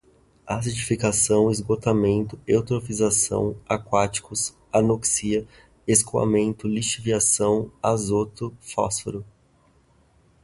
[0.47, 5.45] acidificação, esgotamento, eutrofização, aquáticos, anoxia,
[5.87, 9.23] escoamento, lixiviação, azoto, fósforo